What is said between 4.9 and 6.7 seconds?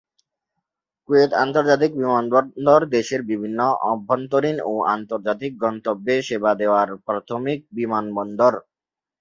আন্তর্জাতিক গন্তব্যে সেবা